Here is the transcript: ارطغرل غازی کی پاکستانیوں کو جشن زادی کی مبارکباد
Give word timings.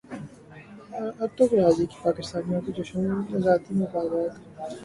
ارطغرل 1.23 1.61
غازی 1.63 1.85
کی 1.91 1.97
پاکستانیوں 2.05 2.61
کو 2.65 2.69
جشن 2.77 3.01
زادی 3.43 3.63
کی 3.65 3.73
مبارکباد 3.79 4.31